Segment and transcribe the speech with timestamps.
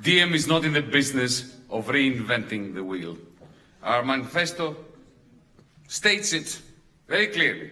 [0.00, 3.18] Diem is not in the business of reinventing the wheel.
[3.82, 4.76] Our manifesto
[5.88, 6.58] states it
[7.06, 7.70] very clearly.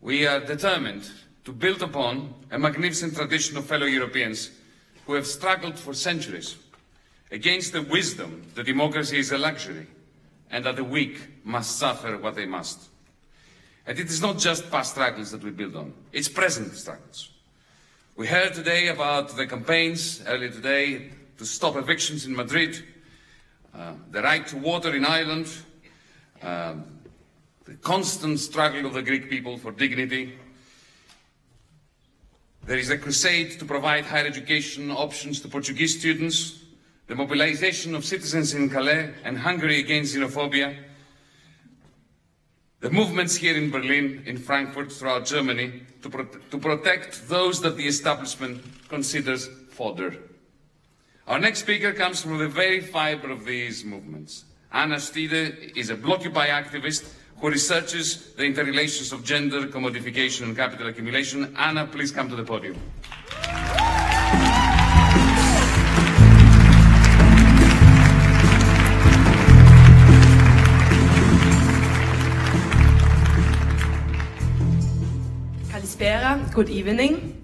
[0.00, 1.08] We are determined
[1.44, 4.50] to build upon a magnificent tradition of fellow Europeans
[5.06, 6.56] who have struggled for centuries
[7.30, 9.86] against the wisdom that democracy is a luxury
[10.50, 12.88] and that the weak must suffer what they must.
[13.86, 17.30] And it is not just past struggles that we build on, it's present struggles.
[18.18, 22.82] We heard today about the campaigns earlier today to stop evictions in Madrid,
[23.72, 25.46] uh, the right to water in Ireland,
[26.42, 26.84] um,
[27.64, 30.36] the constant struggle of the Greek people for dignity.
[32.64, 36.64] There is a crusade to provide higher education options to Portuguese students,
[37.06, 40.76] the mobilization of citizens in Calais and Hungary against xenophobia,
[42.80, 47.76] the movements here in Berlin, in Frankfurt, throughout Germany, to, pro to protect those that
[47.76, 50.14] the establishment considers fodder.
[51.26, 54.44] Our next speaker comes from the very fiber of these movements.
[54.72, 60.88] Anna Stide is a Blockupy activist who researches the interrelations of gender, commodification, and capital
[60.88, 61.54] accumulation.
[61.56, 62.76] Anna, please come to the podium.
[76.58, 77.40] Good evening.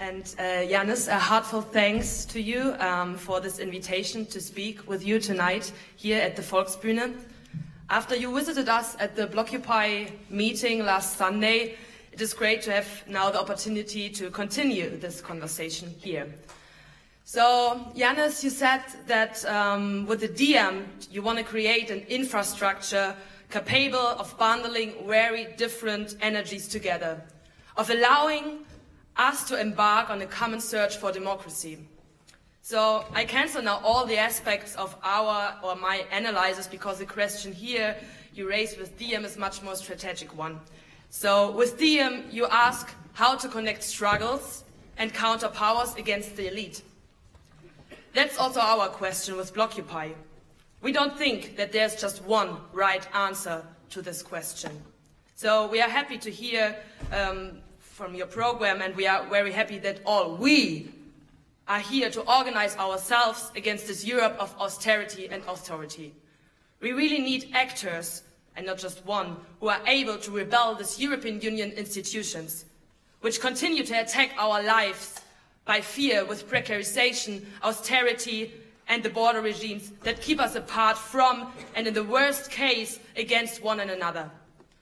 [0.00, 5.04] And uh, Yanis, a heartfelt thanks to you um, for this invitation to speak with
[5.04, 7.14] you tonight here at the Volksbühne.
[7.90, 11.76] After you visited us at the Blockupy meeting last Sunday,
[12.10, 16.26] it is great to have now the opportunity to continue this conversation here.
[17.26, 23.14] So, Yanis, you said that um, with the DiEM, you want to create an infrastructure
[23.50, 27.22] capable of bundling very different energies together
[27.76, 28.64] of allowing
[29.16, 31.78] us to embark on a common search for democracy.
[32.62, 37.52] So I cancel now all the aspects of our or my analysis because the question
[37.52, 37.96] here
[38.34, 40.60] you raised with Diem is much more strategic one.
[41.10, 44.64] So with Diem, you ask how to connect struggles
[44.96, 46.82] and counter powers against the elite.
[48.14, 50.14] That's also our question with Blockupy.
[50.82, 54.70] We don't think that there's just one right answer to this question.
[55.34, 56.76] So we are happy to hear
[57.12, 57.58] um,
[57.92, 60.90] from your program, and we are very happy that all we
[61.68, 66.14] are here to organize ourselves against this Europe of austerity and authority.
[66.80, 68.22] We really need actors,
[68.56, 72.64] and not just one, who are able to rebel this European Union institutions,
[73.20, 75.20] which continue to attack our lives
[75.66, 78.54] by fear with precarization, austerity,
[78.88, 83.62] and the border regimes that keep us apart from, and in the worst case, against
[83.62, 84.30] one another.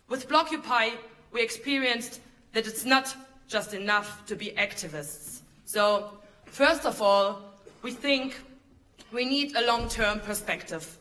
[0.08, 0.92] With Blockupy,
[1.32, 2.20] we experienced
[2.52, 3.14] that it's not
[3.48, 5.40] just enough to be activists.
[5.64, 6.12] So,
[6.46, 7.42] first of all,
[7.82, 8.40] we think
[9.12, 10.98] we need a long-term perspective.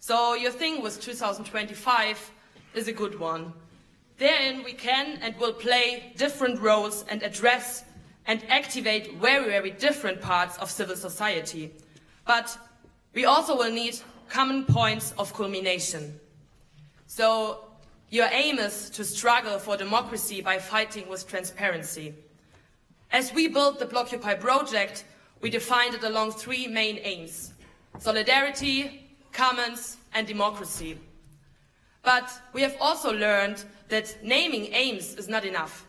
[0.00, 2.30] So your thing with 2025
[2.74, 3.52] is a good one.
[4.18, 7.84] Therein we can and will play different roles and address
[8.26, 11.72] and activate very, very different parts of civil society.
[12.26, 12.56] But
[13.14, 13.98] we also will need
[14.28, 16.18] common points of culmination.
[17.06, 17.67] So
[18.10, 22.14] your aim is to struggle for democracy by fighting with transparency.
[23.10, 25.04] As we built the Blockupy project,
[25.40, 27.52] we defined it along three main aims
[27.98, 30.98] solidarity, commons, and democracy.
[32.02, 35.86] But we have also learned that naming aims is not enough.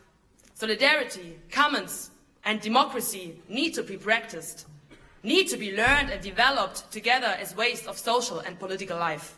[0.54, 2.10] Solidarity, commons,
[2.44, 4.66] and democracy need to be practiced,
[5.22, 9.36] need to be learned and developed together as ways of social and political life.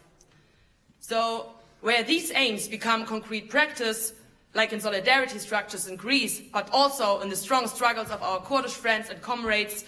[1.00, 4.14] So where these aims become concrete practice,
[4.54, 8.74] like in solidarity structures in Greece, but also in the strong struggles of our Kurdish
[8.74, 9.84] friends and comrades,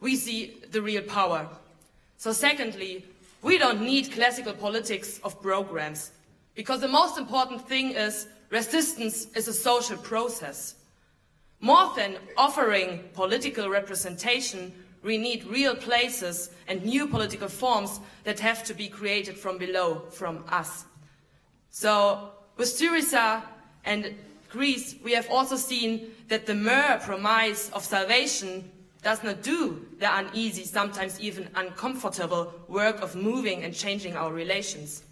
[0.00, 1.48] we see the real power.
[2.18, 3.04] So secondly,
[3.42, 6.12] we don't need classical politics of programs,
[6.54, 10.74] because the most important thing is resistance is a social process.
[11.60, 14.72] More than offering political representation,
[15.02, 20.02] we need real places and new political forms that have to be created from below,
[20.10, 20.84] from us.
[21.78, 23.40] So with Syriza
[23.84, 24.12] and
[24.50, 28.68] Greece, we have also seen that the mere promise of salvation
[29.04, 35.04] does not do the uneasy, sometimes even uncomfortable work of moving and changing our relations.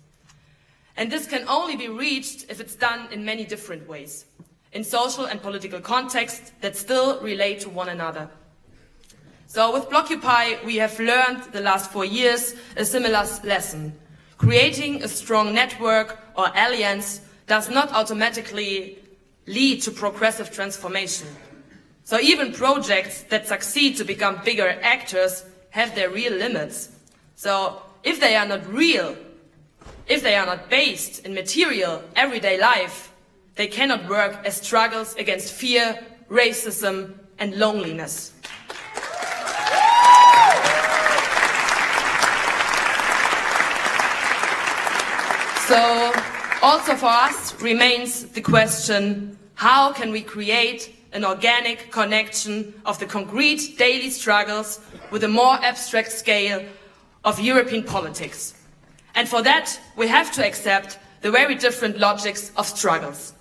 [0.96, 4.24] And this can only be reached if it's done in many different ways,
[4.72, 8.28] in social and political contexts that still relate to one another.
[9.46, 13.96] So with Blockupy, we have learned the last four years a similar lesson.
[14.38, 18.98] Creating a strong network or alliance does not automatically
[19.46, 21.28] lead to progressive transformation.
[22.04, 26.90] So even projects that succeed to become bigger actors have their real limits.
[27.34, 29.16] So if they are not real,
[30.06, 33.12] if they are not based in material, everyday life,
[33.56, 35.98] they cannot work as struggles against fear,
[36.30, 38.32] racism, and loneliness.
[45.66, 46.12] So,
[46.62, 53.06] also for us remains the question how can we create an organic connection of the
[53.06, 54.78] concrete daily struggles
[55.10, 56.64] with a more abstract scale
[57.24, 58.54] of European politics?
[59.16, 63.32] And for that, we have to accept the very different logics of struggles.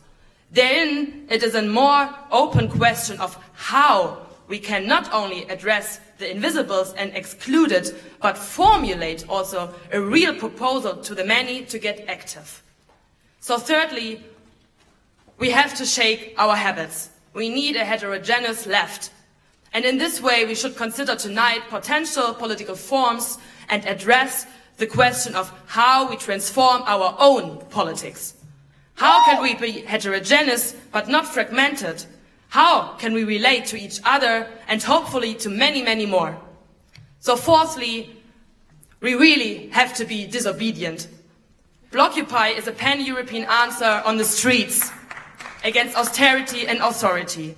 [0.52, 6.30] Therein, it is a more open question of how we can not only address the
[6.30, 12.62] invisibles and excluded, but formulate also a real proposal to the many to get active.
[13.40, 14.24] So thirdly,
[15.38, 17.10] we have to shake our habits.
[17.34, 19.12] We need a heterogeneous left.
[19.74, 23.38] And in this way, we should consider tonight potential political forms
[23.68, 24.46] and address
[24.78, 28.36] the question of how we transform our own politics.
[28.96, 32.06] How can we be heterogeneous but not fragmented?
[32.56, 36.40] How can we relate to each other and hopefully to many, many more?
[37.20, 38.16] So fourthly,
[39.02, 41.10] we really have to be disobedient.
[41.92, 44.90] Blockupy is a pan-European answer on the streets
[45.66, 47.58] against austerity and authority.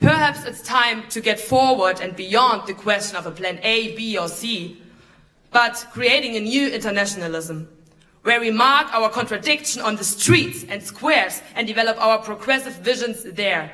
[0.00, 4.16] Perhaps it's time to get forward and beyond the question of a plan A, B
[4.16, 4.80] or C,
[5.50, 7.68] but creating a new internationalism
[8.22, 13.22] where we mark our contradiction on the streets and squares and develop our progressive visions
[13.22, 13.72] there.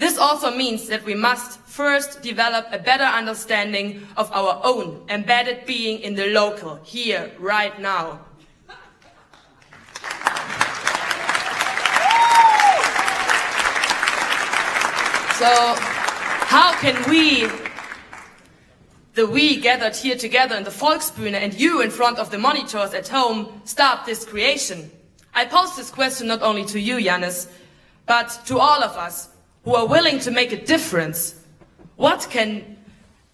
[0.00, 5.66] This also means that we must first develop a better understanding of our own embedded
[5.66, 8.20] being in the local, here, right now.
[15.36, 15.74] So,
[16.48, 17.46] how can we
[19.12, 22.94] the we gathered here together in the Volksbühne and you in front of the monitors
[22.94, 24.90] at home start this creation?
[25.34, 27.48] I pose this question not only to you, Yanis,
[28.06, 29.29] but to all of us
[29.64, 31.34] who are willing to make a difference.
[31.96, 32.76] What can,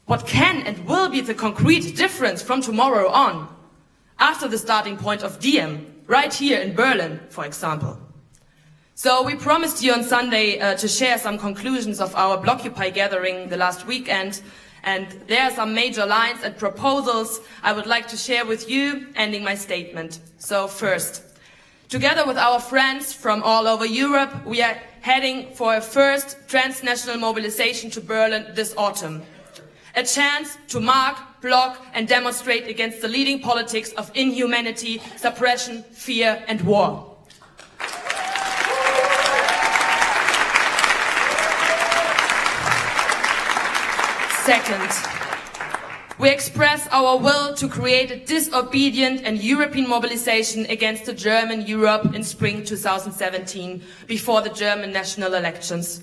[0.06, 3.55] what can and will be the concrete difference from tomorrow on?
[4.19, 7.99] After the starting point of Diem, right here in Berlin, for example.
[8.94, 13.49] So we promised you on Sunday uh, to share some conclusions of our Blockupy gathering
[13.50, 14.40] the last weekend,
[14.84, 19.08] and there are some major lines and proposals I would like to share with you,
[19.14, 20.20] ending my statement.
[20.38, 21.23] So first,
[21.88, 27.17] together with our friends from all over Europe, we are heading for a first transnational
[27.17, 29.23] mobilization to Berlin this autumn.
[29.94, 36.44] A chance to mark, block and demonstrate against the leading politics of inhumanity, suppression, fear
[36.49, 37.17] and war.
[44.43, 44.91] Second,
[46.18, 52.14] we express our will to create a disobedient and European mobilization against the German Europe
[52.14, 56.02] in spring 2017 before the German national elections.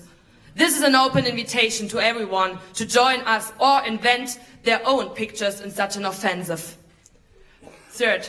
[0.54, 5.60] This is an open invitation to everyone to join us or invent their own pictures
[5.60, 6.76] in such an offensive.
[7.90, 8.28] Third,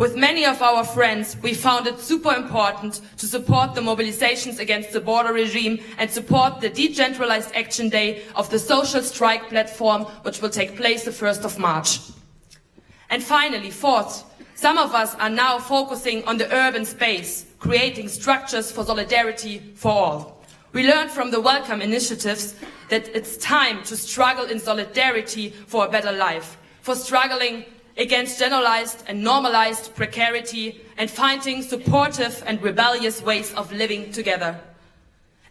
[0.00, 4.92] with many of our friends, we found it super important to support the mobilizations against
[4.92, 10.40] the border regime and support the decentralized action day of the social strike platform, which
[10.40, 12.00] will take place the 1st of March.
[13.10, 18.72] And finally, fourth, some of us are now focusing on the urban space, creating structures
[18.72, 20.42] for solidarity for all.
[20.72, 22.54] We learned from the Welcome initiatives
[22.88, 27.66] that it's time to struggle in solidarity for a better life, for struggling
[27.96, 34.58] against generalized and normalized precarity and finding supportive and rebellious ways of living together.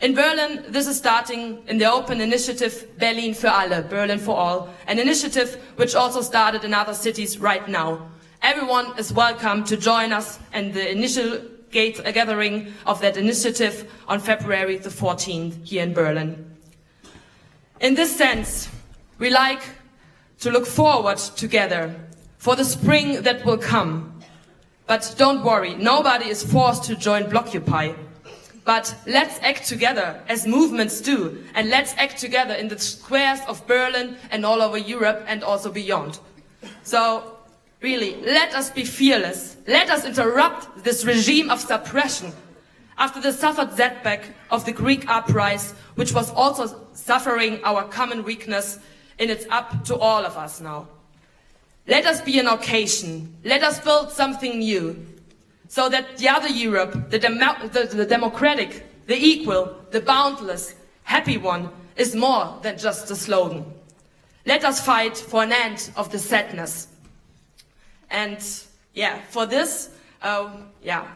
[0.02, 4.70] In Berlin, this is starting in the open initiative Berlin für alle, Berlin for all,
[4.88, 8.10] an initiative which also started in other cities right now.
[8.42, 11.42] Everyone is welcome to join us in the initial
[11.72, 16.56] gate uh, gathering of that initiative on February the 14th here in Berlin.
[17.82, 18.70] In this sense,
[19.18, 19.62] we like
[20.40, 21.94] to look forward together
[22.40, 24.20] for the spring that will come.
[24.88, 27.96] But don't worry, nobody is forced to join Blockupy.
[28.66, 33.66] But let's act together as movements do, and let's act together in the squares of
[33.68, 36.20] Berlin and all over Europe and also beyond.
[36.84, 37.38] So,
[37.82, 39.58] really, let us be fearless.
[39.68, 42.32] Let us interrupt this regime of suppression.
[42.98, 48.80] After the suffered setback of the Greek uprising, which was also suffering our common weakness,
[49.20, 50.88] and it's up to all of us now.
[51.90, 53.36] Let us be an occasion.
[53.44, 55.08] Let us build something new.
[55.70, 61.70] So that the other Europe, the, the, the democratic, the equal, the boundless, happy one,
[61.96, 63.66] is more than just a slogan.
[64.46, 66.88] Let us fight for an end of the sadness.
[68.12, 68.38] And
[68.94, 69.90] yeah, for this,
[70.22, 70.50] uh,
[70.84, 71.08] yeah,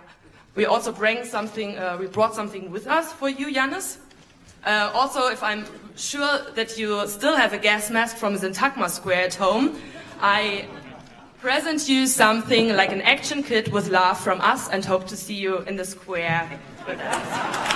[0.56, 3.98] we also bring something, uh, we brought something with us for you, Yanis.
[4.66, 5.66] Uh, also, if I'm
[5.96, 9.80] sure that you still have a gas mask from Syntagma Square at home,
[10.26, 10.70] I
[11.42, 15.34] present you something like an action kit with love from us and hope to see
[15.34, 16.50] you in the square
[16.88, 17.73] with us.